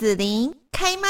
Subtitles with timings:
[0.00, 1.08] 子琳开麦。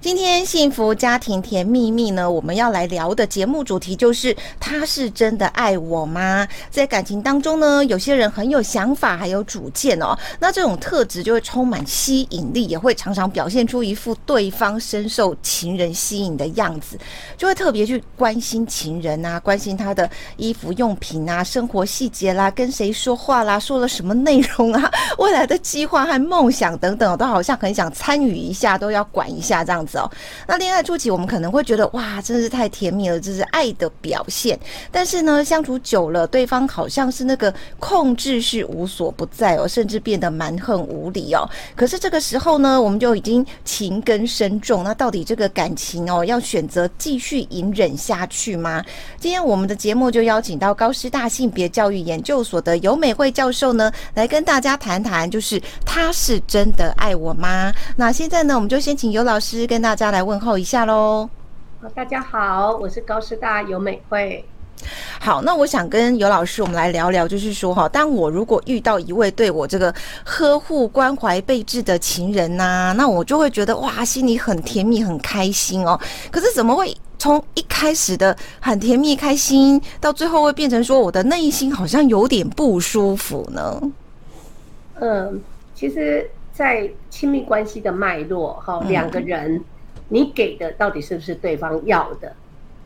[0.00, 6.48] 今天幸福家庭甜蜜蜜呢，我们要来聊的节目主题就是他是真的爱我吗？
[6.70, 10.16] 在感情当中呢，有些人很有想法，还有主见哦。
[10.38, 16.98] 那这种特质就会充满吸引力，也会常常表现出一副对方深受情人吸引的样子，
[17.36, 20.08] 就会特别去关心情人啊，关心他的
[20.38, 29.89] 衣服用品啊，生活细节啦，跟谁说话啦，说了什么内容啊，未来的计划和梦想等等，都好像很想参与一下，都要管一下这样子。
[30.46, 34.58] 那恋爱初期，我们可能会觉得哇，真的是太甜蜜了，这是爱的表现。
[34.92, 41.48] 但是呢，相处久了，对方好像是那个控制是无所不在哦，甚至变得蛮横无理哦。
[41.74, 44.84] 可是这个时候呢，我们就已经情根深重。
[44.84, 48.84] 那到底这个感情哦，要选择继续隐忍下去吗？
[49.18, 57.72] 今天我们的节目就邀请到高师大性别教育研究所的游美惠教授呢，来跟大家谈谈，就是他是真的爱我吗？
[57.96, 59.79] 那现在呢，我们就先请游老师跟。
[59.80, 61.28] 大家来问候一下喽！
[61.94, 64.44] 大家好，我是高师大尤美惠。
[65.18, 75.98] 好，那我想跟尤老师我们来聊聊，就是说哈，当我如果遇到一位对我这个呵护、关怀、备至的情人呐、啊，那我就会觉得哇，心里很甜蜜、很开心哦。
[76.30, 83.80] 可是怎么会从一开始的很甜蜜、开心，到最后会变成说我的内心好像有点不舒服呢？
[85.00, 85.40] 嗯，
[85.74, 89.62] 其实，在亲密关系的脉络哈，两个人。
[90.12, 92.34] 你给的到底是不是对方要的？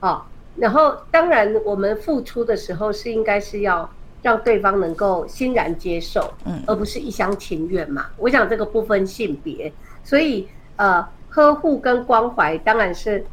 [0.00, 0.20] 哦，
[0.56, 3.88] 然后当然我们付出的时候是应该是要
[4.20, 8.08] 让对方能够欣然接受，嗯，而不是一厢情愿嘛。
[8.18, 9.72] 我想这个不分性别，
[10.04, 13.24] 所以呃，呵护跟关怀当然是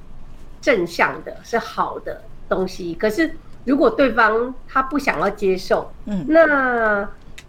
[0.61, 2.95] 正向的，是好的东西。
[2.95, 3.29] 可是
[3.65, 7.05] 如果对方他不想要接受，嗯，那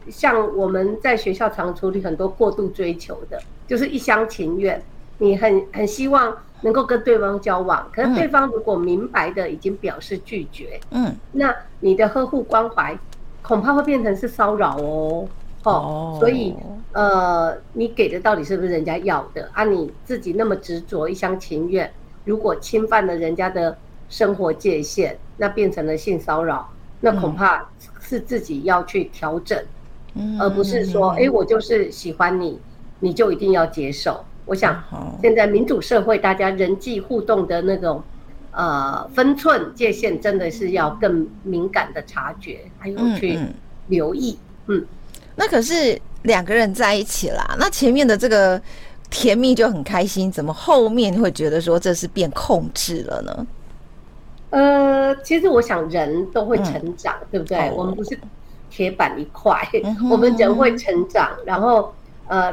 [0.08, 4.83] 像我们在学校常处理很多过度追求的，就是一厢情愿。
[5.19, 12.99] 你很很希望能够跟对方交往，可是对方如果明白的已经表示拒绝，嗯，那你的呵护关怀
[13.41, 15.28] 恐怕会变成是骚扰哦，
[15.62, 16.54] 哦，所以
[16.93, 19.48] 呃，你给的到底是不是人家要的？
[19.53, 21.93] 啊，你自己那么执着一厢情愿，
[22.25, 23.77] 如果侵犯了人家的
[24.09, 26.69] 生活界限，那变成了性骚扰，
[27.00, 27.69] 那恐怕
[28.00, 29.66] 是自己要去调整，嗯，
[30.39, 32.61] 而不是说，哎，我就是喜欢你，
[33.00, 34.25] 你就一定要接受。
[34.45, 34.83] 我想，
[35.23, 38.03] 现在民主社会，大家人际互动的那种
[38.51, 43.39] 呃分寸界限，真的是要更敏感的察觉，还有去
[43.89, 44.39] 留意。
[44.67, 44.87] 嗯，嗯，
[45.37, 48.61] 那可是两个人在一起啦，那前面的这个
[49.11, 53.47] 甜蜜就很开心，怎么后面会觉得说这是变控制了呢？
[54.51, 57.59] 呃，其实我想人都会成长，嗯、对不对？
[57.71, 58.19] 哦、我们不是
[58.72, 59.60] 铁板一块，
[60.10, 61.94] 我们人会成长，然后
[62.27, 62.53] 呃。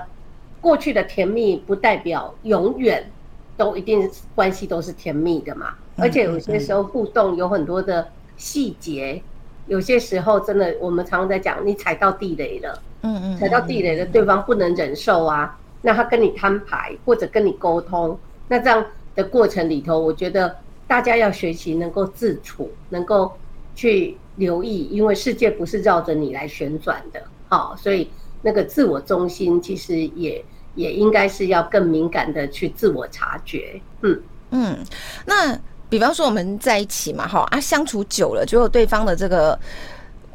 [0.62, 3.10] 过去的甜蜜不代表永远
[3.56, 9.24] 都一定关系都是甜蜜的嘛，而且有些时候互动有很多的细节，
[9.68, 18.20] 有些时候真的我们常常在讲，你踩到地雷了，嗯嗯，踩到地雷了，对方不能忍受啊，那他跟你摊牌或者跟你沟通，
[18.50, 20.54] 那这样的过程里头，我觉得
[20.88, 23.32] 大家要学习能够自处，能够
[23.76, 28.10] 去留意，因为世界不是绕着你来旋转的，好，所以。
[28.42, 30.42] 那个自我中心其实也
[30.74, 34.18] 也应该是要更敏感的去自我察觉，嗯
[34.52, 34.78] 嗯，
[35.26, 39.60] 那比方说我们在一起嘛，哈啊相处久了，就有对方的这个。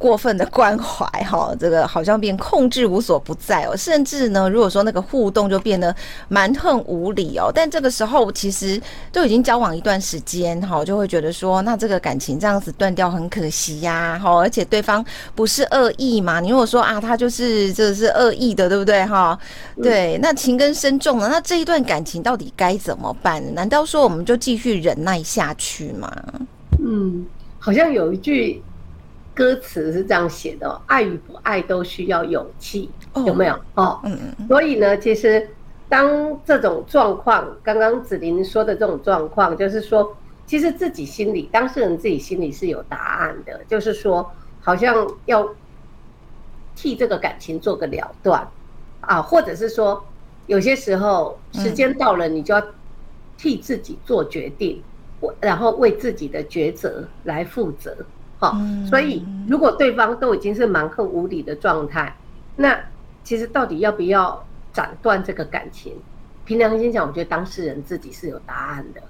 [0.04, 5.96] 过分的关怀哈，这个好像变控制无所不在哦，甚至呢，如果说那个互动就变得
[6.28, 7.50] 蛮横无理哦。
[7.54, 8.78] 但这个时候其实
[9.10, 14.30] 都已经交往一段时间哈，就会觉得说，那这个感情这样子断掉很可惜呀哈。
[14.40, 15.02] 而且对方
[15.34, 19.38] 不是恶意嘛，你如果说啊，他就是这个是恶意的，对不对哈？
[19.82, 23.42] 对，那情根深重了，那这一段感情到底该怎么办？
[23.54, 26.12] 难道说我们就继续忍耐下去吗？
[26.84, 27.24] 嗯，
[27.58, 28.62] 好像有一句。
[29.34, 32.88] 歌词是这样写的，爱与不爱都需要勇气，
[33.26, 33.54] 有没有？
[33.74, 34.46] 哦，嗯嗯。
[34.46, 35.48] 所以呢，其实
[35.88, 40.16] 当这种状况，刚刚子琳说的这种状况，就是说，
[40.46, 45.48] 其实自己心里，当事人自己心里是有答案的，就是说，好像要
[46.76, 48.46] 替这个感情做个了断
[49.00, 50.04] 啊，或者是说，
[50.46, 52.62] 有些时候时间到了，你就要
[53.36, 54.80] 替自己做决定，
[55.40, 57.96] 然后为自己的抉择来负责。
[58.44, 58.56] 好，
[58.88, 62.14] 所以如果对方都已经是蛮横无理的状态，
[62.56, 62.78] 那
[63.22, 65.94] 其实到底要不要斩断这个感情？
[66.44, 69.00] 凭良心讲，我觉得当事人自己是有答案的。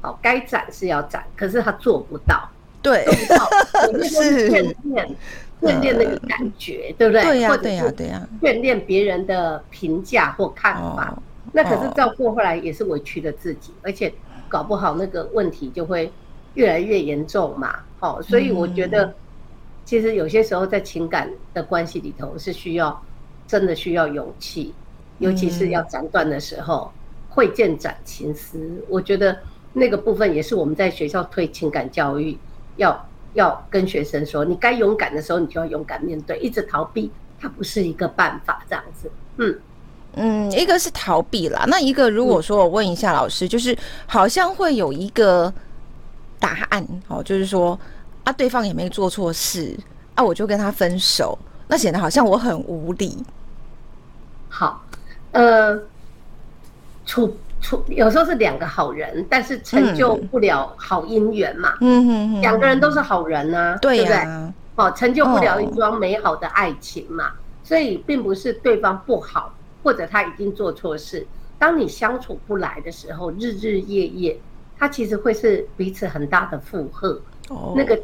[0.00, 2.48] 好，该斩是要斩，可是他做不到。
[2.80, 3.04] 对，
[4.08, 5.16] 是眷恋，
[5.60, 7.22] 眷恋那个感觉，对不对？
[7.24, 11.20] 对呀，对呀，对呀，眷恋别人的评价或看法。
[11.52, 14.12] 那可是照顾后来也是委屈了自己，而且
[14.48, 16.10] 搞不好那个问题就会
[16.54, 17.76] 越来越严重嘛。
[17.98, 19.12] 好，所以我觉得，
[19.84, 23.02] 其实有些时候在情感的关系里头是需要，
[23.46, 24.72] 真的需要勇气，
[25.18, 26.90] 尤其是要斩断的时候，
[27.28, 28.84] 会见斩情丝。
[28.88, 29.36] 我觉得
[29.72, 32.36] 那个部分也是我们在学校推情感教育，
[32.76, 37.10] 要要跟学生说，你该勇敢的时候，你就要勇敢面对，一直逃避
[37.40, 39.58] 它不是一个办法，这样子，嗯。
[40.14, 45.52] 嗯，一个是逃避啦，那一个如果说我问一下老师，就是好像会有一个
[46.38, 47.78] 答案哦，就是说
[48.24, 49.76] 啊，对方也没做错事
[50.14, 53.22] 啊，我就跟他分手，那显得好像我很无理。
[54.48, 54.82] 好，
[55.32, 55.78] 呃，
[57.04, 61.74] 处处有时候是两个好人，但是成就不了好姻缘嘛。
[61.80, 64.16] 嗯嗯嗯，两个人都是好人啊，对不对？
[64.76, 67.32] 哦，成就不了一桩美好的爱情嘛，
[67.64, 69.54] 所以并不是对方不好。
[69.84, 71.24] 或者他已经做错事，
[71.56, 74.38] 当你相处不来的时候，日日夜夜，
[74.78, 77.20] 他其实会是彼此很大的负荷。
[77.48, 77.98] 哦，那个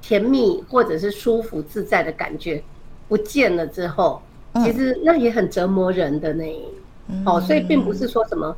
[0.00, 2.62] 甜蜜或者是舒服自在的感觉
[3.08, 4.22] 不见了之后，
[4.64, 6.44] 其实那也很折磨人的呢。
[7.24, 8.56] 哦，所以并不是说什么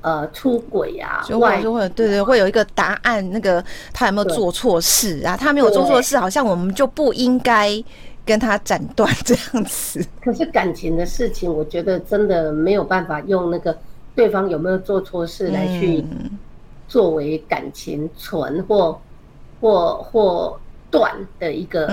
[0.00, 3.28] 呃出轨啊，外就会对对，会有一个答案。
[3.30, 5.36] 那个他有没有做错事啊？
[5.36, 7.82] 他没有做错事，好像我们就不应该。
[8.24, 13.76] 跟他斩断 这样子，可是感情的事情，我觉得真的没有办法用那个
[14.14, 16.04] 对方有没有做错事来去
[16.92, 19.00] 作为感情存或
[19.58, 20.60] 或或
[20.90, 21.90] 断的一个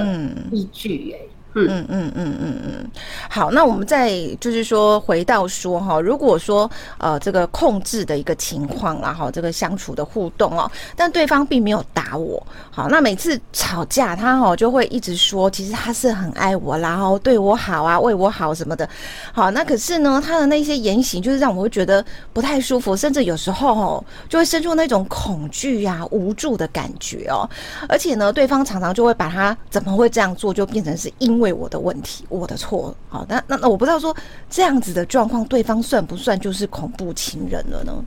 [0.52, 1.22] 依据欸。
[1.24, 1.86] 嗯嗯。
[1.90, 2.92] 嗯嗯嗯嗯，
[3.30, 18.88] 好，那我们再就是说回到说哈，如果说呃这个控制的一个情况啦哈，这个相处的互动哦，但对方并没有打我，好，那每次吵架他哦就会一直说，其实他是很爱我，然后对我好啊，为我好什么的，
[19.34, 22.04] 好，那可是呢他的那些言行就是让我会觉得
[22.34, 27.50] 不太舒服，甚至有时候哦就会生出那种恐惧呀、无助的感觉哦，
[27.88, 31.39] 而且呢对方常常就会把他怎么会这样做就变成是因。
[31.40, 34.16] 为我的问题，我的错，好，那那那我不知道说
[34.50, 38.06] 这样子的状况，对方算不算就是恐怖情人了呢？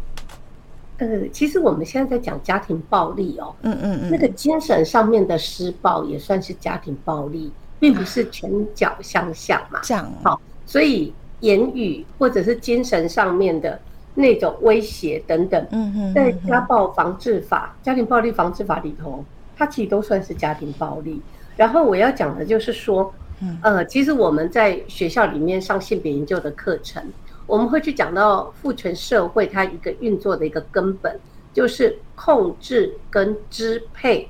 [0.99, 7.50] 呃，其实我们现在在讲家庭暴力哦，嗯嗯嗯，那个精神上面的施暴也算是家庭暴力，
[7.81, 13.81] 并不是拳脚相向嘛，这样好，所以言语或者是精神上面的
[14.14, 19.25] 那种威胁等等，嗯嗯，在家暴防治法、家庭暴力防治法里头，
[19.56, 21.20] 它其实都算是家庭暴力。
[21.56, 23.12] 然后我要讲的就是说。
[23.62, 27.02] 呃，其实我们在学校里面上性别研究的课程，
[27.46, 31.18] 我们会去讲到父权社会它一个运作的一个根本，
[31.52, 34.28] 就是控制跟支配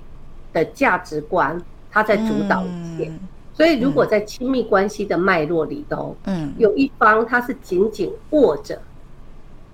[0.52, 1.60] 的价值观，
[1.90, 3.12] 它在主导一切。
[3.54, 8.80] 所以，如果在亲密关系的脉络里头，嗯，有一方他是紧紧握着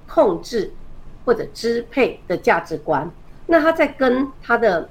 [0.08, 0.73] 控制
[1.25, 3.08] 或者支配的价值观，
[3.46, 4.88] 那他在跟他的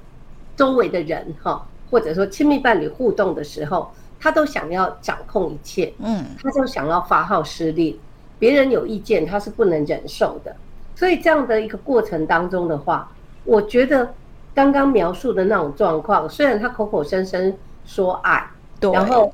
[0.56, 3.90] 周围的人哈，或者说亲密伴侣互动的时候。
[4.20, 7.96] 他都想要掌控一切，嗯，他就想要发号施令，
[8.38, 10.54] 别人有意见他是不能忍受的，
[10.96, 13.10] 所以这样的一个过程当中的话，
[13.44, 14.12] 我觉得
[14.54, 17.54] 刚刚描述的那种状况，虽然他口口声声
[17.86, 18.44] 说爱，
[18.80, 19.32] 对，然后，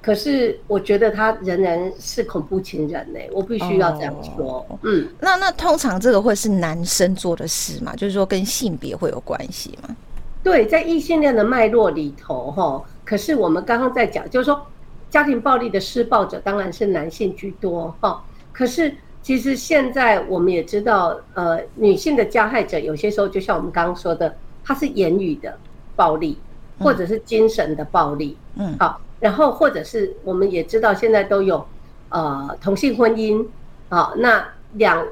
[0.00, 7.94] 可是我觉得他仍然是恐怖情人呢，我必须要这样说，哦、嗯，那那通常这个会是男生做的事嘛？
[7.96, 9.94] 就是说跟性别会有关系吗？
[10.42, 12.82] 对，在异性恋的脉络里头，哈。
[13.06, 14.66] 可是我们刚刚在讲，就是说
[15.08, 18.22] 家庭暴力的施暴者当然是男性居多哈。
[18.52, 25.56] 可是其实现在我们也知道，呃，女性的加害者有些时候就像我们刚刚说的，她是言语的
[25.94, 26.36] 暴力，
[26.80, 31.64] 或者是精神的暴力，嗯，好，然后或者是我们也知道现在都有
[32.08, 33.46] 呃同性婚姻，
[33.88, 35.06] 好，那两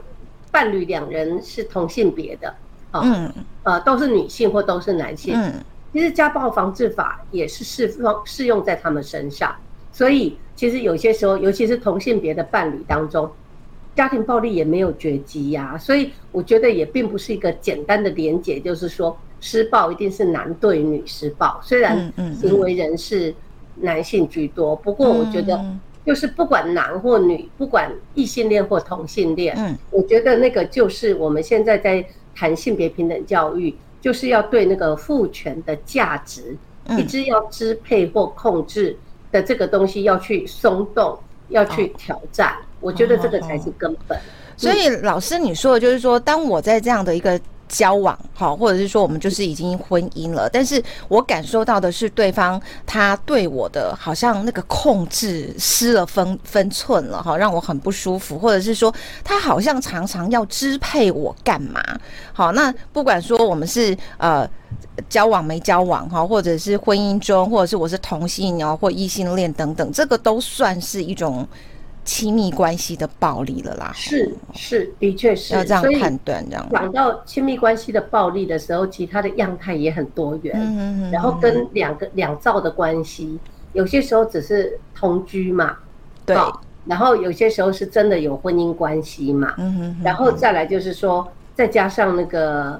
[0.50, 2.54] 伴侣两人是同性别的，
[2.92, 3.32] 嗯，
[3.62, 5.54] 呃，都是女性或都是男性，嗯。
[5.94, 9.54] 其实家暴防治法也是适用适用在他们身上，
[9.92, 13.30] 所以其实有些时候，尤其是同性别的伴侣当中，
[13.94, 15.78] 家庭暴力也没有绝迹呀。
[15.78, 23.32] 所以我觉得也并不是一个简单的连结，就是说施暴一定是男对女施暴，虽然行为人是
[23.76, 25.64] 男性居多，不过我觉得
[26.04, 33.72] 就是不管男或女，不管异性恋或同性恋，我觉得那个就是我们现在在谈性别平等教育。
[34.04, 36.54] 就是要对那个父权的价值，
[36.99, 38.94] 一直要支配或控制
[39.32, 41.18] 的这个东西要去松动，
[41.49, 42.54] 要去挑战。
[42.80, 44.20] 我觉得这个才是根本。
[44.58, 61.83] 所以老师你说的就是说，当我在这样的一个交往好，或者是说我们就是已经婚姻了，但是我感受到的是对方他对我的好像那个控制失了分分寸了哈，让我很不舒服，或者是说他好像常常要支配我干嘛？
[62.33, 64.49] 好，那不管说我们是呃
[65.09, 71.47] 交往没交往哈，或者是婚姻中，或者是我是同性哦或异性恋等等，这个都算是一种。
[72.04, 76.44] 亲密关系的暴力了啦，是是，的确是要这样判断。
[76.49, 80.54] 这样讲到亲密关系的暴力的时候，其实它的样态也很多元。
[80.54, 81.11] 嗯嗯嗯。
[81.11, 83.38] 然后跟两个两造的关系，
[83.73, 85.78] 有些时候只是同居嘛，
[86.26, 86.37] 对。
[86.84, 89.54] 然后有些时候是真的有婚姻关系嘛。
[90.02, 92.78] 然后再来就是说，再加上那个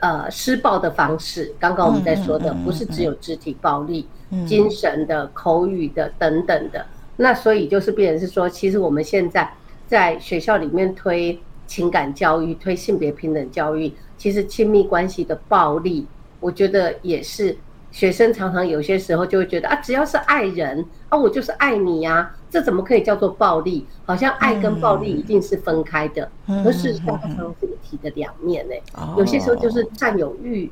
[0.00, 4.06] 呃施暴的方式，刚刚我们在说的，不是只有肢体暴力，
[4.46, 6.84] 精神的、口语的等等的。
[7.16, 9.50] 那所以就是变成是说，其实我们现在
[9.86, 16.06] 在学校里面推情感教育、推性别平等教育，其实亲密关系的暴力，
[16.40, 17.56] 我觉得也是
[17.90, 23.86] 学生常常有些时候就会觉得啊，只要是爱人啊，我就是爱你呀，这怎么可以叫做暴力？
[24.04, 28.74] 好像爱跟暴力一定是分开的，可是事实上它常常是一体的两面呢。
[29.16, 30.70] 有些时候就是占有欲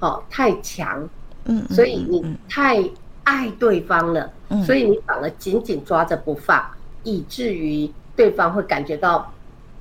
[0.00, 1.06] 哦太强，
[1.44, 2.82] 嗯，所以你太。
[3.24, 4.32] 爱对方了，
[4.64, 6.64] 所以你反而紧紧抓着不放，
[7.02, 9.32] 以至于对方会感觉到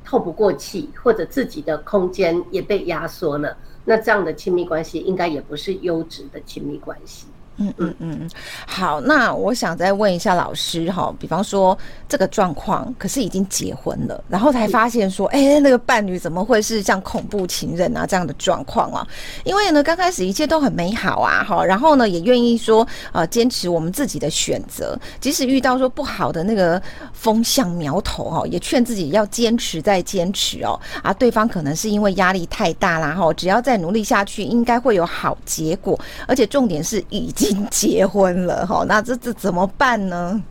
[0.04, 3.56] 透不过气，或者自己的空间也被压缩了。
[3.86, 7.28] 那这样的亲密关系应该也不是优质的亲密关系。
[7.58, 8.30] 嗯嗯嗯，
[8.66, 11.78] 好，那我想再问一下老师哈，比方说
[12.10, 19.08] 这个状况，可是已经结婚了，然后才发现说，哎、欸，那个伴侣怎么会是像恐怖情人啊这样的状况啊？
[19.44, 26.82] 因为呢，刚开始一切都很美好啊，哈，然后呢，也愿意说呃坚持我们自己的选择，即使遇到说不好的那个
[27.14, 30.80] 风向苗头哈，也劝自己要坚持再坚持哦。
[31.04, 37.43] 啊，对方可能是因为压力太大啦，哈，只要再努力下去，应该会有好结果，而且重点是已经。
[37.44, 40.42] 已经结婚了哈，那这这怎么办呢？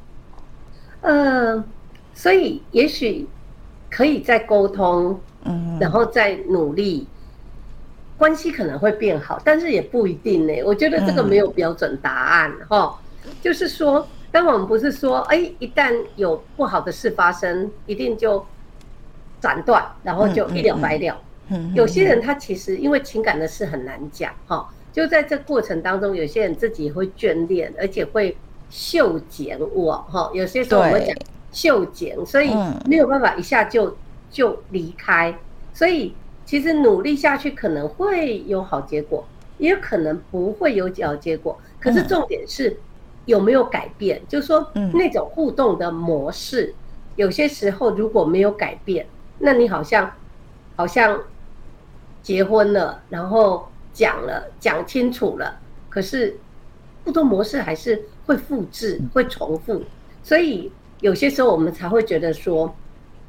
[1.00, 1.64] 嗯、呃，
[2.14, 3.26] 所以也许
[3.90, 7.06] 可以再沟通，嗯，然后再努力，
[8.16, 10.52] 关系可能会变好，但是也不一定呢。
[10.64, 18.44] 我觉得这个没有标准答案哈、嗯，就是说，当我们不是说，哎，一旦有不好的事发生，一定就
[19.40, 21.16] 斩断，然后就一了百了。
[21.49, 24.68] 嗯，嗯，有些人他其实因为情感的事很难讲哈。
[24.92, 28.37] 就在这过程当中，有些人自己会眷恋，而且会
[28.68, 30.30] 修剪我哈。
[30.34, 31.16] 有些时候我们讲
[31.50, 32.50] 修剪，所以
[32.84, 33.96] 没有办法一下就
[34.30, 35.34] 就离开。
[35.72, 41.58] 所以其实努力下去可能会有好结果，也有可能不会有好结果。
[41.80, 42.76] 可是重点是
[43.25, 46.75] 有没有改变，就是说那种互动的模式，
[47.16, 49.06] 有些时候如果没有改变，
[49.38, 50.12] 那你好像
[50.76, 51.18] 好像
[52.22, 53.66] 结婚了，然后。
[53.92, 55.58] 讲了，讲清楚了，
[55.88, 56.37] 可是
[57.04, 59.82] 互动模式还是会复制、会重复，
[60.22, 60.70] 所以
[61.00, 62.75] 有些时候我们才会觉得说，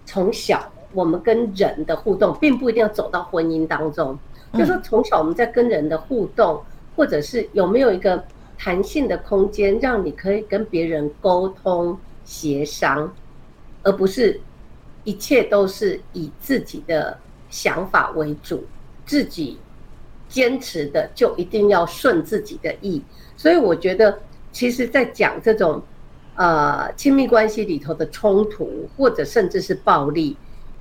[0.05, 4.17] 从小我们跟人的互动，并不一定要走到婚姻当中。
[4.53, 6.61] 就是说从小我们在跟人的互动，
[6.95, 8.23] 或者是有没有一个
[8.57, 13.11] 弹性的空间，让你可以跟别人沟通协商，
[13.81, 14.39] 而不是
[15.03, 17.17] 一切都是以自己的
[17.49, 18.63] 想法为主，
[19.05, 19.57] 自己。
[20.33, 22.99] 坚持的就一定要顺自己的意，
[23.37, 24.17] 所以我觉得，
[24.51, 25.79] 其实，在讲这种
[26.33, 30.35] 呃亲密关系里头的冲突，或者甚至是暴力，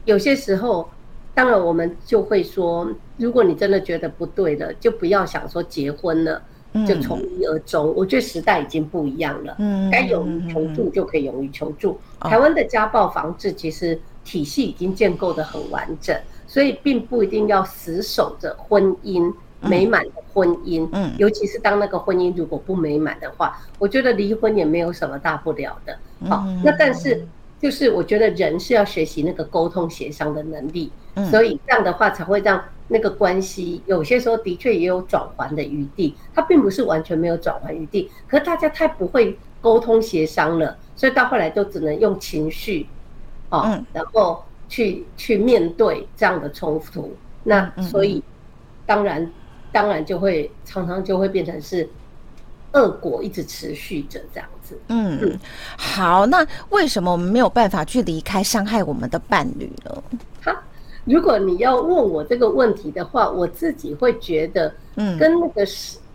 [0.07, 0.89] 有些时候，
[1.35, 6.41] 当然我们就会说，如果你真的觉得不对了，就不要想说结婚了
[6.87, 7.93] 就从一而终。
[7.95, 9.55] 我觉得时代已经不一样了，
[9.93, 12.01] 该勇于求助就可以勇于求助。
[12.21, 16.17] 台湾的家暴防治其实体系已经建构得很完整。
[16.53, 19.33] 所以并不一定要死守着婚姻
[19.63, 25.99] 美满的婚姻，嗯，尤其是当那个婚姻如果不美满的话，我觉得离婚也没有什么大不了的。
[26.29, 27.27] 好，那但是
[27.59, 30.93] 就是我觉得人是要学习那个沟通协商的能力，
[31.31, 42.87] 所以这样的话才会让那个关系有些时候的确也有转圜的余地，它并不是完全没有转圜余地，可是大家太不会沟通协商了，所以到后来都只能用情绪，
[43.49, 44.45] 啊，然后。
[44.73, 47.15] 去去面对这样的冲突，
[47.45, 48.25] 那所以
[48.87, 49.31] 当然
[49.71, 51.87] 当然就会常常就会变成是
[52.73, 54.79] 恶果一直持续着这样子。
[54.89, 55.39] 嗯嗯，
[55.77, 60.03] 好，那为什么我们没有办法去离开伤害我们的伴侣呢？
[60.41, 60.63] 哈，
[61.05, 65.67] 如果你要问我这个问题的话，我自己会觉得，嗯，跟那个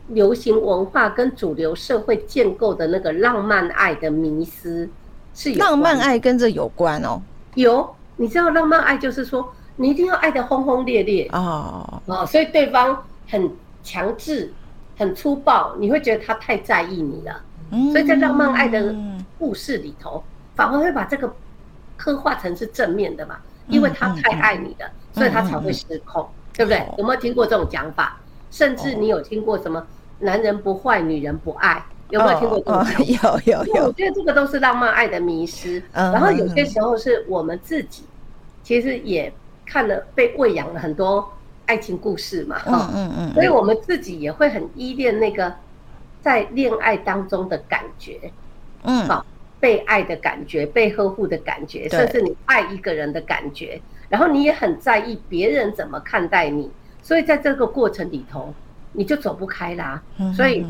[0.07, 4.89] 流行文化跟主流社会建构的那个浪漫爱的迷思
[5.35, 5.59] 是有。
[5.59, 7.21] 浪漫爱跟这有关哦，
[7.53, 7.87] 有。
[8.17, 13.49] 你知道浪漫爱就是说，你一定要爱得轰轰烈烈哦哦，所以对方很
[13.83, 14.51] 强制、
[14.97, 17.41] 很粗暴，你会觉得他太在意你了。
[17.71, 18.95] 嗯，所以在浪漫爱的
[19.37, 20.23] 故事里头，
[20.55, 21.33] 反而会把这个
[21.95, 26.85] 刻画成是正面的嘛，因为他太爱你了，所以他才会失控，对不对？
[26.97, 28.17] 有没有听过这种讲法？
[28.49, 29.85] 甚至你有听过什么
[30.19, 31.83] “男人不坏，女人不爱”？
[32.09, 33.03] 有没有听过这种讲法？
[33.45, 33.83] 有有有。
[33.85, 35.81] 我觉得这个都是浪漫爱的迷失。
[35.93, 38.03] 然后有些时候是我们自己，
[38.63, 39.31] 其实也。
[39.69, 41.29] 看了被喂养了很多
[41.65, 45.53] 爱情故事嘛，哈，嗯嗯，所以我们自己也会很依恋那个
[46.21, 48.31] 在恋爱当中的感觉，
[48.83, 49.25] 嗯，好，
[49.59, 56.71] 被爱的感觉，被呵护的感觉，甚至你爱一个人的感觉，然后你也很在意别人怎么看待你，
[57.03, 58.53] 所以在这个过程里头，
[58.93, 60.01] 你就走不开啦。
[60.33, 60.65] 所以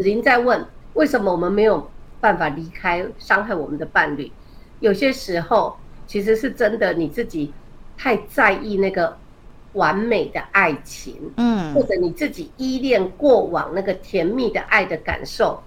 [0.00, 0.64] 子琳在问，
[0.94, 1.90] 为什么我们没有
[2.20, 4.32] 办法离开伤害我们的伴侣？
[4.78, 5.76] 有些时候
[6.06, 7.52] 其实是真的你自己。
[8.02, 9.14] 太在意那个
[9.74, 15.62] 完美的爱情，嗯，或者你自己依恋过往那个甜蜜的爱的感受，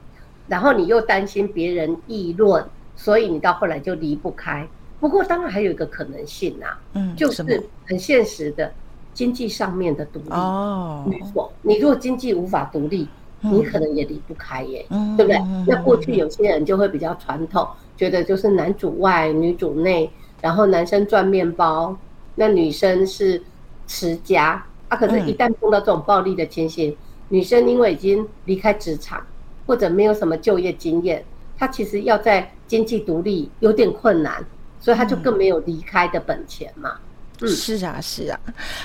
[0.48, 4.68] 然后你又担心别人议论，所以你到后来就离不开。
[5.00, 7.44] 不过当然还有一个可能性啊，嗯，就是
[7.86, 8.74] 很现实的
[9.14, 11.06] 经济上面的独立哦。
[11.08, 13.08] 没错，你如果经济无法独立，
[13.44, 14.86] 你可能也离不开耶，
[15.18, 15.38] 对不对？
[15.68, 20.10] 那过去有些人就会比较传统，觉得就是男主外女主内，
[20.42, 21.96] 然后男生赚面包。
[22.36, 23.40] 那女生是
[23.86, 26.98] 持家，啊，可是，一旦碰到这种暴力的情形，嗯、
[27.30, 29.24] 女生因为已经离开职场，
[29.68, 31.24] 或者没有什么就业经验，
[31.56, 34.44] 她其实要在经济独立有点困难，
[34.80, 36.94] 所以她就更没有离开的本钱嘛。
[36.96, 37.00] 嗯，
[37.40, 38.40] 是啊，是啊。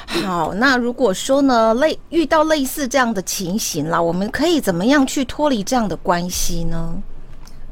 [0.07, 7.02] 好，那如果说呢，类遇到类似这样的情形啦，我们可以怎么样去脱离这样的关系呢？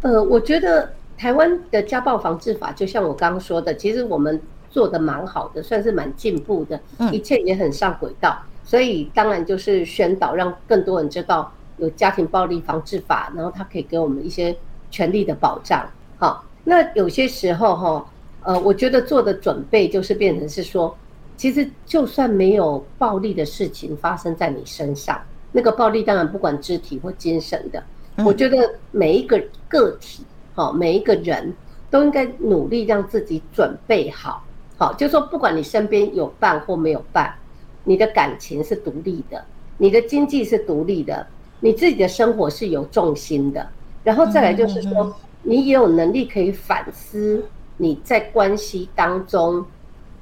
[0.03, 4.41] 呃，我觉得台湾的家暴防治法，就像我刚刚说的，其实我们。
[4.69, 6.79] 做的蛮好的，算是蛮进步的，
[7.11, 14.55] 一切也很上轨道，所以当然就是宣导，让更多人知道有家庭暴力防治法，然后它可以给我们一些
[14.91, 15.89] 权利的保障。
[16.19, 18.07] 好，那有些时候哈，
[18.47, 20.97] 呃，我觉得做的准备就是变成是说，
[21.37, 27.83] 其实就算没有暴力的事情发生在你身上，那个暴力当然不管肢体或精神的，
[28.25, 28.57] 我觉得
[28.93, 30.23] 每一个个体，
[30.55, 31.53] 好，每一个人
[31.91, 34.45] 都应该努力让自己准备好。
[34.79, 37.35] 好，就是说不管你身边有伴或没有伴，
[37.83, 39.45] 你的感情是独立的，
[39.77, 41.27] 你的经济是独立的，
[41.59, 43.69] 你自己的生活是有重心的。
[44.05, 47.45] 然后再来就是说，你也有能力可以反思
[47.77, 49.65] 你在关系当中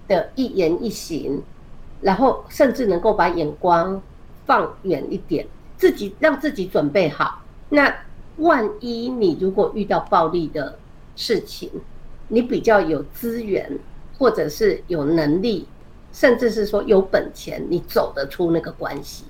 [0.08, 1.42] 的一言一行，
[2.00, 4.00] 然后甚至能够把眼光
[4.46, 7.42] 放远一点，自己让自己准备好。
[7.68, 7.94] 那
[8.36, 10.78] 万一你如果遇到暴力的
[11.16, 11.70] 事情，
[12.28, 13.78] 你比较有资源。
[14.16, 15.66] 或者是有能力，
[16.12, 19.24] 甚至是说有本钱，你走得出那个关系。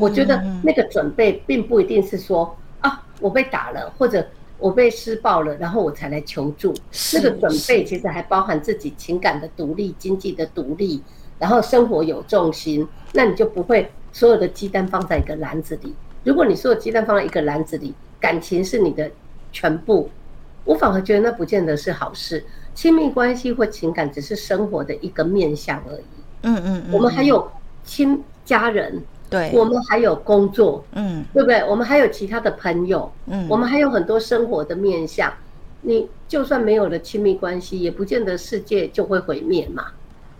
[0.00, 4.24] 我觉得那个准备并不一定是说啊，我被打了，或者
[4.58, 6.74] 我被施暴了，然后我才来求助。
[6.90, 11.02] 这个准备其实还包含自己情感的独立、经济的独立，
[11.38, 15.94] 然后生活有重心，那你就不会所有的鸡蛋放在一个篮子里。
[16.24, 19.10] 如果你所有鸡蛋放在一个篮子里，感情是你的
[19.52, 20.10] 全部，
[20.64, 22.44] 我反而觉得那不见得是好事。
[22.74, 26.04] 亲密关系或情感只是生活的一个面向而已。
[26.42, 27.50] 嗯嗯，我们还有
[27.84, 31.58] 亲家人，对，我们还有工作，嗯，对不对？
[31.64, 35.32] 我们还有其他的朋友，嗯，我们还有很多生活的面向。
[35.82, 39.86] 你就算没有了亲密关系，也不见得世界就会毁灭嘛。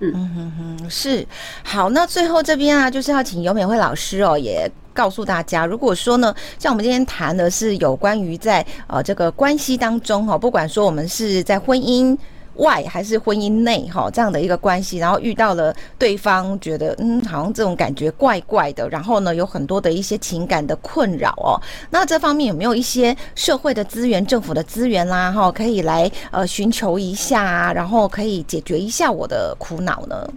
[0.00, 1.24] 嗯嗯嗯，是。
[1.62, 12.16] 好，那最后这边啊，就是要请尤美惠老师哦，也告诉大家，如果说呢，像我们今天谈的是有关于在呃这个关系当中哈，不管说我们是在婚姻
[12.58, 21.58] 外还是婚姻内哈，这样的一个关系，然后遇到了对方觉得嗯，好像这种感觉怪怪的，然后呢，有很多的一些情感的困扰哦。
[21.90, 30.28] 那这方面有没有一些社会的资源、政府的资源啦哈，可以来呃寻求一下啊，然后可以解决一下我的苦恼呢？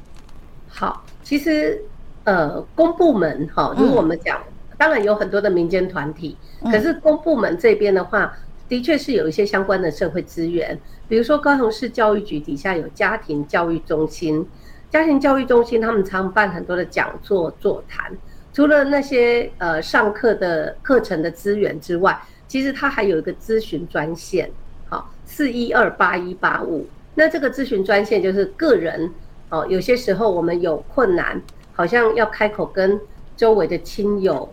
[0.67, 1.81] 好，其实
[2.23, 4.37] 呃，公部门哈，如果我们讲，
[4.77, 8.33] 当然有很多的民间团体，可是公部门这边的话。
[8.69, 10.79] 的确是有一些相关的社会资源，
[11.11, 14.47] 比如说高雄市教育局底下有家庭教育中心，
[14.89, 18.09] 家庭教育中心他们常办很多的讲座座谈，
[18.53, 24.49] 除了那些呃上课的课程的资源之外，其实它还有一个咨询专线，
[24.87, 26.87] 好，四一二八一八五。
[27.15, 29.11] 那这个咨询专线就是个人
[29.49, 31.41] 哦，有些时候我们有困难，
[31.73, 32.97] 好像要开口跟
[33.35, 34.49] 周围的亲友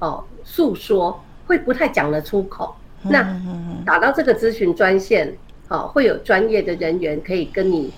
[0.00, 2.74] 哦诉说，会不太讲得出口。
[3.00, 3.40] 那
[3.86, 5.32] 打到这个咨询专线，
[5.70, 7.92] 好，会有专业的人员可以跟你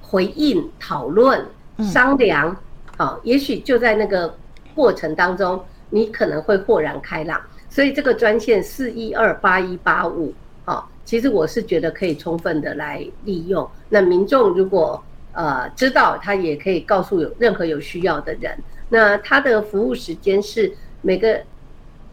[0.00, 1.44] 回应、讨论、
[1.78, 2.56] 商量，
[2.96, 4.32] 好，也许就在那个
[4.72, 7.42] 过程当中，你可能会豁然开朗。
[7.68, 10.32] 所以这个专线四一二八一八五，
[10.64, 13.68] 好，其实我是觉得可以充分的来利用。
[13.88, 18.56] 那民众如果呃知道，他也可以告诉有任何有需要的人。
[18.88, 21.42] 那他的服务时间是每个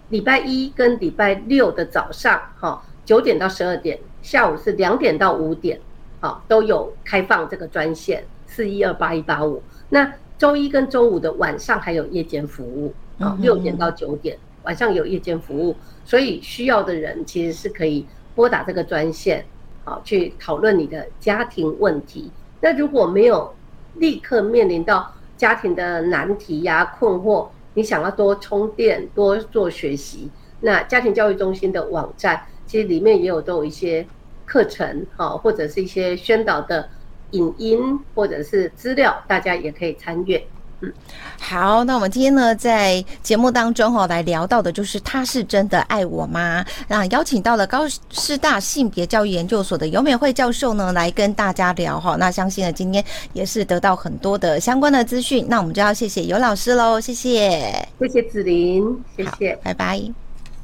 [0.10, 5.80] 礼拜一跟礼拜六的早上，哈，九点到十二点，下午是两点到五点。
[6.20, 9.64] 好，都有开放这个专线四一二八一八五。
[9.90, 19.44] 那周一跟周五的晚上还有夜间服务，啊，六点到九点晚上有夜间服务，所以需要的人其实是可以拨打这个专线，
[19.84, 22.30] 好，去讨论你的家庭问题。
[22.62, 23.52] 那如果没有
[23.96, 34.08] 立刻面临到家庭的难题呀、困惑，你想要多充电、多做学习，那家庭教育中心的网站其实里面也有都有一些。
[34.52, 36.90] 课程哈，或者是一些宣导的
[37.34, 37.80] 影音，
[38.16, 40.44] 或者是资料，大家也可以参阅。
[40.80, 40.92] 嗯，
[41.40, 46.66] 好，那我们今天呢，在节目当中哈，来聊到的就是他是真的爱我吗？
[46.88, 52.16] 那邀请到了高师大性别教育研究所的游美惠教授呢，来跟大家聊哈。
[52.16, 55.46] 那相信呢，今天也是得到很多的相关的资讯。
[55.48, 60.02] 那我们就要谢谢游老师喽，谢谢，谢谢子琳，谢谢，拜拜，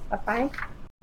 [0.10, 0.50] 拜拜。